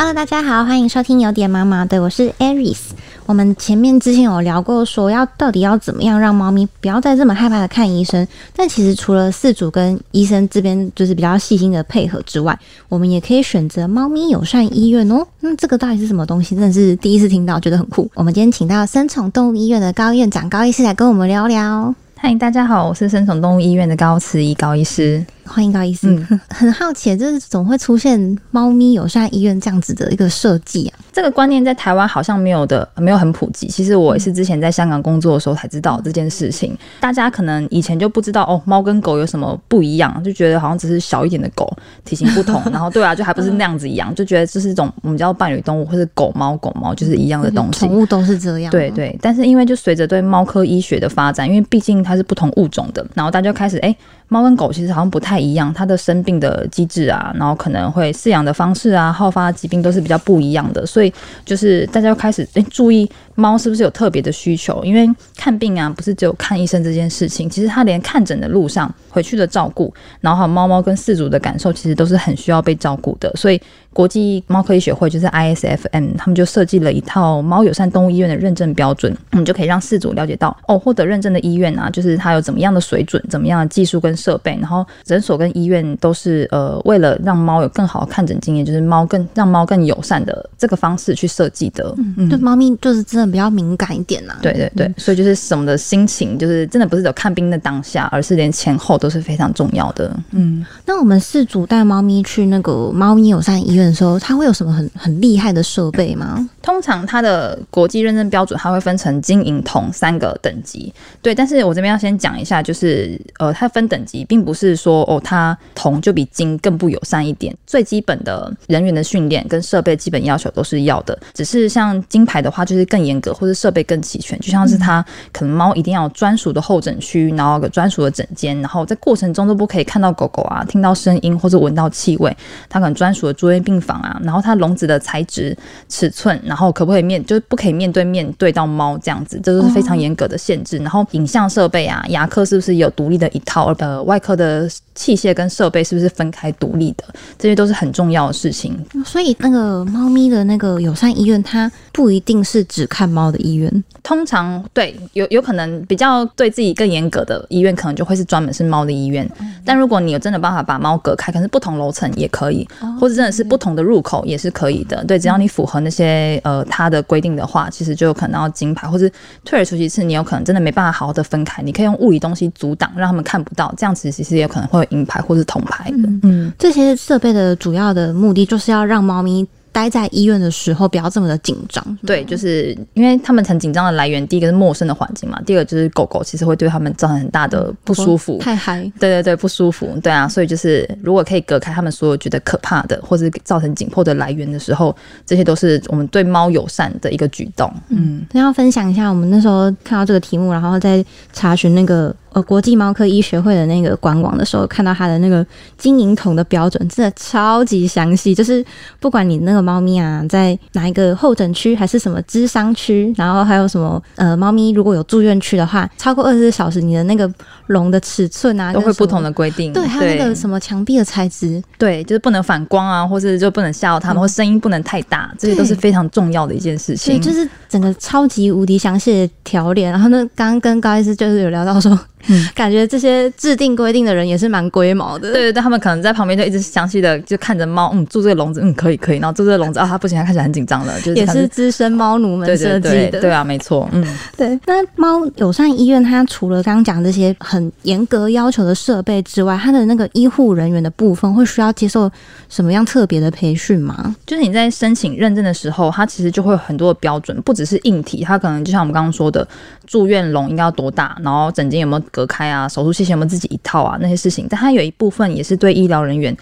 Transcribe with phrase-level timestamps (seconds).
[0.00, 2.90] Hello，大家好，欢迎收听有点妈妈的，我是 Aris。
[3.26, 8.24] 我们前面之前有聊过，说要到底要怎么样让猫咪不要再这么害怕的看医生。
[8.54, 12.56] 但其实除了饲主跟医生这边就是比较细心的配合之外，
[12.88, 15.26] 我们也可以选择猫咪友善医院哦。
[15.40, 16.54] 那这个到底是什么东西？
[16.54, 18.08] 真的是第一次听到，觉得很酷。
[18.14, 21.92] 我们今天请到生宠动物医院的高院长高医师来跟我们聊聊。
[22.20, 25.24] 嗨，大家好，我是生宠动物医院的高慈怡高医师。
[25.46, 26.26] 欢迎高医师。
[26.50, 30.98] 很好奇，就是总会出现猫咪友善医院这样子的一个设计啊？
[31.10, 33.66] 这个观念在台湾好像没有的，没有很普及。
[33.68, 36.76] 其实我也是之前在香港工作的时候才知道这件事情。
[37.00, 41.72] 大家可能以前就不知道哦，猫跟狗有什么不一样，就觉得好像只是小一点的狗，
[42.04, 47.86] 体型不同， 然后对啊，就还不是那样子一样，就觉得这是一种我们叫伴侣动物，或是狗猫狗猫就是一样的东西。
[47.86, 48.70] 宠物都是这样。
[48.70, 53.94] 对对，但是因为就随着对猫科医学的发展，因为毕竟它是不同物种的，然后大家就开始哎。
[54.28, 61.12] 猫跟狗其实好像不太一样，它的生病的机制啊，然后可能会饲养的方式啊，好发疾病都是比较不一样的，所以
[61.44, 73.60] 就是大家开始诶注意猫是不是有特别的需求，因为看病啊不是只有看医生这件事情，其实它连看诊的路上回去的照顾，然后猫猫跟饲主的感受，其实都是很需要被照顾的，所以。
[73.90, 91.94] 国际猫科医学会就是 ISFM，他们就设计了一套猫友善动物医院的认证标准，我们就可以让饲主了解到，哦，获得认证的医院啊，就是它有怎么样的水准、怎么样的技术跟设备，然后诊所跟医院都是呃为了让猫有更好的看诊经验，就是猫更让猫更友善的这个方式去设计的。
[91.96, 94.36] 嗯，对，猫咪就是真的比较敏感一点呐。
[94.42, 100.14] 对对对，所以就是什么的心情，就是真的不是有看病的当下，而是连前后都是非常重要的。
[100.32, 103.88] 嗯，那我们饲主带猫咪去那个猫咪友善医院。
[103.88, 106.46] 的时候，它会有什么很很厉害的设备吗？
[106.60, 110.92] 通常它的国际认证标准，它会分成金、银、铜三个等级。
[111.22, 117.54] 对，但是我这边要先讲一下，就是呃，它分等级，并不是说哦，它铜就比金更不友善一点。
[117.66, 124.38] 最基本的人员的训练跟设备基本要求都是要的，只是像金牌的话，就是更严格或者设备更齐全。
[124.40, 132.34] 就像是它可能猫一定要有专属的候诊区，然后有专属的诊间，然后在过程中都不可以看到狗狗啊，听到声音或者闻到气味。
[132.68, 135.56] 它可能专属的住院病房啊，然后它笼子的材质、
[135.88, 140.78] 尺寸，然后可不可以面，就是不可以面对面对到猫这样子，这都是非常严格的限制。
[140.78, 143.74] 然后影像设备啊，牙科是不是有独立的一套？
[143.78, 147.04] 呃，外科的器械跟设备是不是分开独立的？
[147.38, 148.78] 这些都是很重要的事情。
[149.04, 153.84] 所以那个猫咪的那个友善医院，它不一定是只看猫的医院。
[154.02, 159.28] 通常对，有有可能比较对自己更严格的医院，可能就会是专门是猫的医院。
[159.64, 162.66] 但如果你有真的办法把猫隔开，可能是不同楼层也可以，
[162.98, 165.04] 或者真的是不同的入口也是可以的。
[165.04, 169.08] 对，只要你符合那些呃它的规定的话，其实就有可能要金牌，或者
[169.44, 176.08] 退而求其次，你有可能真的没办法好好的分开，你可以用物理东西阻挡，让他们看不到，这样子其实也可能会有银牌或是铜牌的。
[176.22, 179.46] 嗯，这些设备的主要的目的就是要让猫咪。
[179.70, 197.70] 待在医院的时候不要这么的紧张，对，就是因为他们很紧张的来源，第一个是陌生的环境嘛，第二个就是狗狗其实会对他们造成很大的不舒服，太嗨，对对对，不舒服，对啊，所以就是如果可以隔开他们所有觉得可怕的或者造成紧迫的来源的时候，这些都是我们对猫友善的一个举动。
[197.90, 202.12] 嗯，那要分享一下，我们那时候看到这个题目，然后再查询那个。
[202.32, 205.44] 呃，国际猫科医学会的那个官网的时候，看到它的那个
[205.76, 208.34] 金银铜的标准，真的超级详细。
[208.34, 208.64] 就是
[209.00, 217.30] 不管你那个猫咪啊，在哪一个候诊区，还是什么咨商区，然后还有什么呃，猫咪如果有住院区的话，超过二十四小时，你的那个
[217.68, 219.72] 笼的尺寸啊，都会不同的规定。
[219.72, 227.18] 对，还有那个什么墙壁的材质，对，就是不能反光啊，或者就不能吓到它们，或声音不能太大，这些都是非常重要的一件事情。
[227.18, 229.90] 对，就是整个超级无敌详细的条列。
[229.90, 231.98] 然后呢，刚刚跟高医师就是有聊到说。
[232.28, 235.32] 嗯，感觉这些制定规定的人也是蛮龟毛的。
[235.32, 243.20] 对对对，他们可能在旁边就一直详细的就看着猫，嗯，住这个笼子，嗯，可以可以，然后住这个笼子啊，它不行，它看起来很紧张了，就是也是资深猫奴们设计的。
[243.20, 244.04] 对啊，没错，嗯，
[244.36, 244.58] 对。
[244.66, 252.10] 那猫友善医院，它除了刚刚讲这些很严格要求的设备之外，它的那个医护人员的部分会需要接受
[252.48, 254.14] 什么样特别的培训吗？
[254.26, 259.46] 就是你在申请认证的时候，它其实就会有很多的标准，不只是硬体，它可能就像我们刚刚说的，
[259.86, 262.02] 住院笼应该要多大，然后整间有没有。
[262.18, 263.96] 隔开啊，手术器械有没有自己一套啊？
[264.00, 266.36] 那些事情，但它有一部分也是对医疗人员。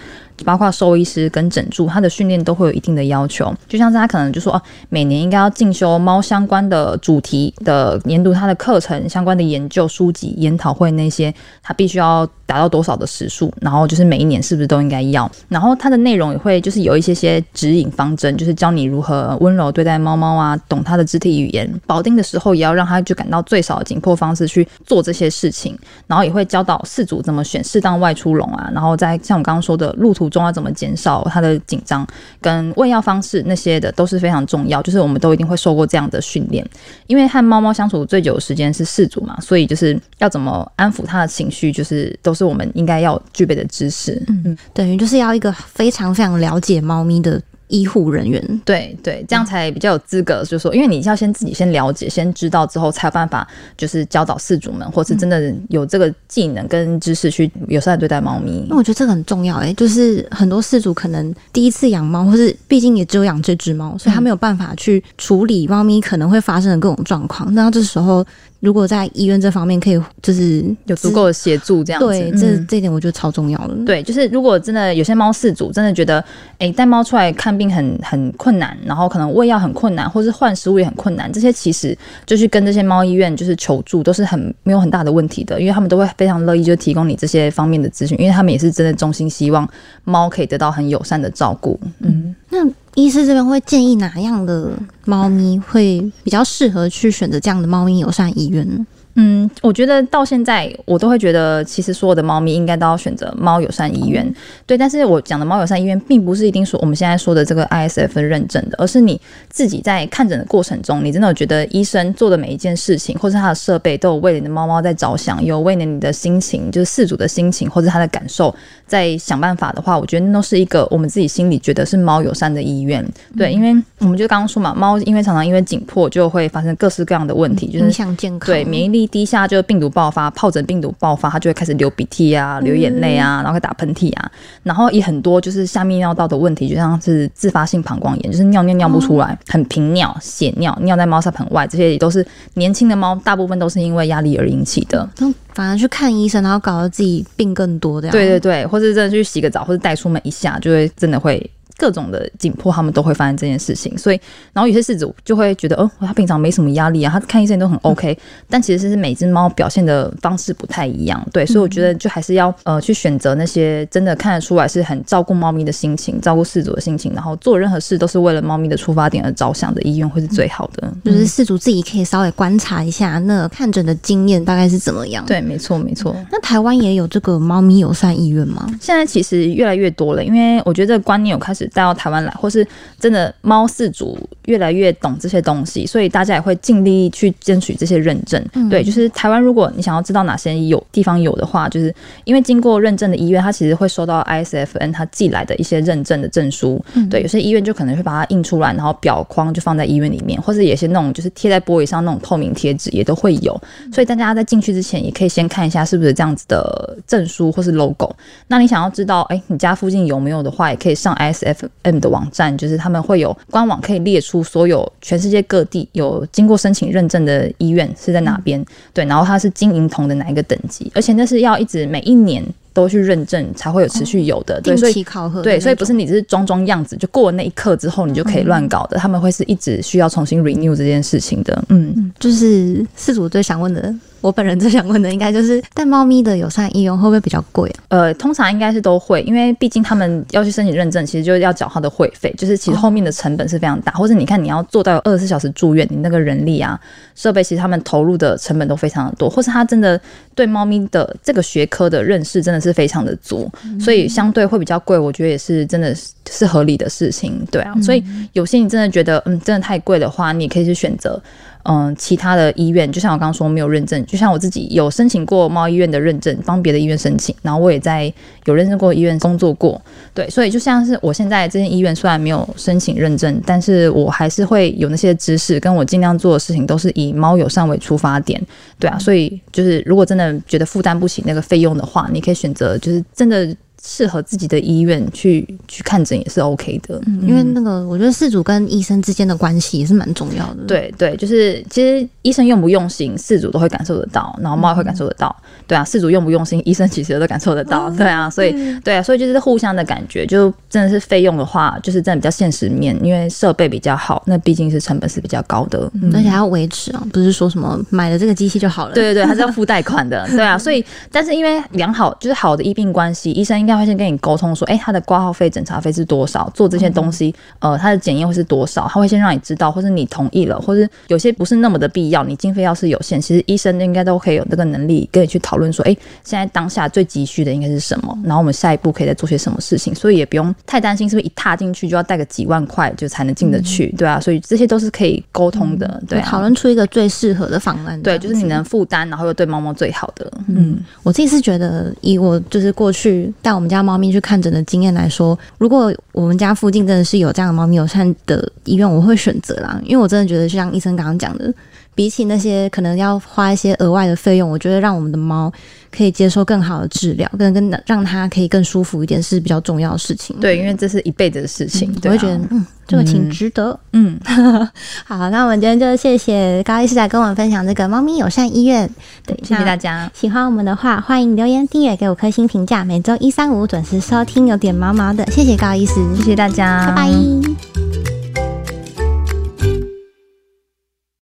[0.44, 3.50] 包括兽医师跟诊助，他的训练都会有一定的要求。
[3.67, 15.31] 就像是他可能就说哦，每年应该要进修猫相关的主题的研读，他的课程相关的研究书籍、研讨会那些，他必须要达到多少的时数，然后就是每一年是不是都应该要？
[15.49, 21.81] 然后它的内容也会就是有一些些指引方针，就是教你如何温柔对待猫猫啊，懂它的肢体语言。
[21.87, 25.56] 保定的时候也要让它就感到最少的紧迫方式去做这些事情。
[25.56, 32.06] 情，然后也会教导饲主怎么选适当外出笼啊，然后在像我刚刚说的路途中要怎么减少它的紧张，
[32.41, 36.64] 跟喂药方式那些的都是非常重要，就是我们都一定会受过这样的训练，
[37.06, 44.23] 因为和猫猫相处最久的时间是饲主嘛，所以就是要怎么安抚它的情绪，就是都是我们应该要具备的知识。
[44.29, 47.41] 嗯，等于就是要一个非常非常了解猫咪的。
[47.69, 53.47] 医护人员对对，这样才比较有资格，就是说，因为你要先自己先了解、先知道之后，才有办法
[53.77, 58.67] 就是教导饲主们，或是真的有这个技能跟知识去友善对待猫咪。
[58.69, 67.53] 那我觉得这个很重要哎，就是很多饲主可能第一次养猫，或是毕竟也只有养这只猫，所以他没有办法去处理猫咪可能会发生的各种状况。
[67.55, 68.25] 那这时候。
[68.61, 73.75] 如果在医院这方面可以，就是有足够的协助，这样子，对，这这一点我觉得超重要的。
[73.85, 76.25] 对，就是如果真的有些猫饲主真的觉得，
[76.58, 89.69] 哎，带猫出来看病很很困难，然后可能喂药很困难，或是换食物也很困难，这些其实就去跟这些猫医院就是求助，都是很没有很大的问题的，因为他们都会非常乐意就提供你这些方面的咨询，因为他们也是真的衷心希望
[90.05, 91.79] 猫可以得到很友善的照顾。
[92.00, 92.71] 嗯，那。
[92.97, 94.73] 医师这边会建议哪样的
[95.05, 98.87] 猫咪会比较适合去选择这样的猫咪友善医院呢？
[99.19, 104.31] 嗯，我觉得到现在我都会觉得，其实所有的猫咪应该都要选择猫友善医院。
[104.67, 109.19] 对，但是我讲的猫友善医院，并不是一定说我们现在说的这个 ISF 认证的，而是你
[109.49, 118.55] 自己在看诊的过程中，你真的有觉得医生做的每一件事情，或是他的设备都有为你的猫猫在着想，有为了你的心情，就是饲主的心情或者他的感受，
[118.87, 123.03] 在想办法的话，我觉得那都是一个我们自己心里觉得是猫友善的医院。
[123.35, 129.06] 对，因为我们就刚刚说嘛，猫因为常常因为紧迫就会发生各式各样的问题，就是影响健康，对免疫力。
[129.06, 134.31] 低下就病毒爆发，疱疹病毒爆发，它就会开始流鼻涕啊，流眼泪啊，然后会打喷嚏啊，
[134.62, 145.09] 然后也很多就是下泌尿道的问题，就像是自发性膀胱炎，就是尿尿尿不出来，很频尿、血尿、尿在猫砂盆外，这些也都是年轻的猫，大部分都是因为压力而引起的。
[145.55, 148.11] 反而去看医生，然后搞得自己病更多的。
[148.11, 151.50] 对对对，或是真的去洗个澡，或者带出门一下，就会真的会。
[151.76, 154.20] 各种的紧迫，他们都会发生这件事情，所以，
[154.52, 158.17] 然后有些事主就会觉得，哦，他平常没什么压力啊，他看医生都很 OK，
[158.49, 170.90] 但其实是每只猫表现的方式不太一样，对，所以我觉得就还是要呃去选择那些真的看得出来是很照顾猫咪的心情，照顾事主的心情，然后做任何事都是为了猫咪的出发点而着想的医院会是最好的。
[171.05, 175.23] 就是事主自己可以稍微观察一下，那看诊的经验大概是怎么样？
[175.26, 176.17] 对，没错，没错。
[176.32, 178.67] 那台湾也有这个猫咪友善医院吗？
[178.81, 181.66] 现在其实越来越多了，因为我觉得这个观念有开始。
[181.69, 182.67] 带到台湾来，或是
[182.99, 188.43] 真的猫饲主越来越懂这些东西，所以大家也会尽力去争取这些认证。
[188.71, 196.83] 对，就是台湾，如果你想要知道哪些有地方有的话，就是因为经过认证的医院，它其实会收到 ISFN 它寄来的一些认证的证书。
[197.11, 203.61] 对，有些医院就可能会把它印出来，然后表框就放在医院里面，或者有些那种就是贴在玻璃上那种透明贴纸也都会有。
[203.93, 208.15] 所以大家在进去之前，也可以先看一下是不是这样子的证书或是 logo。
[208.49, 211.56] 那你想要知道，哎，你家附近有没有的话，也可以上 ISF。
[211.82, 222.44] M 的网站就是他们会有官网，可以列出所有全世界各地有经过申请认证的医院是在哪边，对，然后它是金银铜的哪一个等级，而且那是要一直每一年
[222.76, 233.94] 都去认证才会有持续有的，对，所以考核，对，所以不是你只是装装样子就过了那一刻之后你就可以乱搞的，他们会是一直需要重新 renew 这件事情的，嗯，就是四组最想问的。
[234.23, 237.78] 我本人最想问的，应该就是但猫咪的友善医用会不会比较贵啊？
[237.88, 243.92] 呃，通常应该是都会，因为毕竟他们要去申请认证，其实就要缴他的会费，就是其实后面的成本是非常大。
[243.92, 246.80] 或者你看，你要做到二十四小时住院，你那个人力啊、
[247.14, 249.30] 设备，其实他们投入的成本都非常的多。
[249.30, 250.00] 或是他真的
[250.37, 253.50] 对猫咪的这个学科的认识真的是非常的足，
[253.81, 254.97] 所以相对会比较贵。
[254.97, 255.97] 我觉得也是真的
[256.31, 257.75] 是合理的事情，对啊。
[257.83, 261.21] 所以有些你真的觉得嗯真的太贵的话，你也可以去选择。
[261.68, 268.12] 嗯，其他的医院，就像我刚刚说没有认证，就像我自己有申请过猫医院的认证，帮别的医院申请，然后我也在
[268.44, 269.80] 有认证过医院工作过，
[270.14, 278.40] 对，所以就像是我现在这间医院虽然没有申请认证，但是我还是会有那些知识，跟我尽量做的事情都是以猫友善为出发点，
[278.78, 283.54] 对啊，所以就是如果真的觉得负担不起那个费用的话，你可以选择就是真的。
[283.88, 290.64] 适合自己的医院去去看诊也是 OK 的，嗯，因为那个我觉得事主跟医生之间的关系也是蛮重要的。
[290.66, 295.35] 对对，就是其实医生用不用心，事主都会感受得到，然后猫也会感受得到。
[295.69, 297.88] 对啊，事主用不用心，医生其实都感受得到。
[297.90, 308.95] 对啊，所以对啊，所以就是互相的感觉，就真的是费用的话，就是真的比较现实面，因为设备比较好，那毕竟是成本是比较高的，而且还要维持啊，不是说什么买了这个机器就好了。
[308.95, 310.26] 对对对，还是要付贷款的。
[310.31, 313.75] 对啊，所以但是因为良好就是好的医病关系，医生应该。
[313.76, 338.00] 他会先跟你沟通说，哎、他的挂号费、诊查费是多少，做这些东西，呃，他的检验会是多少，他会先让你知道，或是你同意了，或是有些不是那么的必要，你经费要是有限，其实医生应该都可以有这个能力跟你去讨论说，哎、现在当下最急需的应该是什么，然后我们下一步可以再做些什么事情，所以也不用太担心是不是一踏进去就要带个几万块就才能进得去，对啊，所以这些都是可以沟通的，对啊，讨论出一个最适合的方案。
[338.02, 351.52] 对，就是你能负担，然后又对猫猫最好的，嗯，我自己是觉得，以我就是过去带我们家猫咪去看诊的经验来说，如果我们家附近真的是有这样的猫咪友善的医院，我会选择啦，因为我真的觉得，就像医生刚刚讲的，
[351.97, 355.53] 比起那些可能要花一些额外的费用，我觉得让我们的猫
[355.91, 360.37] 可以接受更好的治疗，更跟让它可以更舒服一点是比较重要的事情。
[360.38, 363.76] 对，因为这是一辈子的事情，我会觉得，嗯，这个挺值得。
[363.95, 364.21] 嗯，
[365.07, 368.88] 好，那我们今天就谢谢高医师来跟我们分享这个猫咪友善医院。
[369.25, 369.87] 对，谢谢大家。
[369.87, 372.85] 家，喜欢我们的话，欢迎留言、订阅、给五颗星评价。
[372.85, 375.25] 每周一、三、五准时收听，有点毛毛的。
[375.31, 378.15] 谢谢高医师，谢谢大家，拜拜。